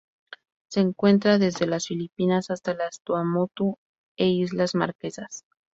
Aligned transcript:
Se 0.71 0.79
encuentra 0.79 1.37
desde 1.37 1.67
las 1.67 1.85
Filipinas 1.89 2.49
hasta 2.49 2.73
las 2.73 3.01
Tuamotu 3.01 3.77
e 4.17 4.29
Islas 4.29 4.73
Marquesas. 4.73 5.45